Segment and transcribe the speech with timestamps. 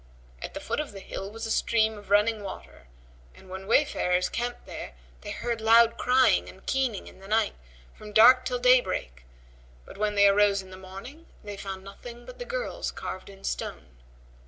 [0.41, 2.87] At the foot of the hill was a stream of running water,
[3.35, 7.53] and when wayfarers camped there, they heard loud crying and keening in the night,
[7.93, 9.25] from dark till daybreak;
[9.85, 13.43] but when they arose in the morning, they found nothing but the girls carved in
[13.43, 13.95] stone.